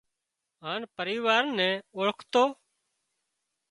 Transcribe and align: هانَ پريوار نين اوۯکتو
هانَ 0.63 0.81
پريوار 0.97 1.43
نين 1.57 1.73
اوۯکتو 1.95 2.43